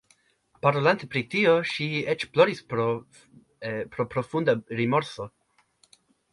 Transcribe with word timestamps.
Parolante 0.65 1.09
pri 1.15 1.21
tio, 1.33 1.51
ŝi 1.73 1.89
eĉ 2.15 2.25
ploris 2.33 2.65
pro 2.73 2.89
profunda 4.17 4.59
rimorso. 4.83 5.33